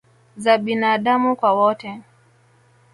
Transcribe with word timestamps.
za 0.37 0.57
binaadamu 0.57 1.35
kwa 1.35 1.53
wote 1.53 2.01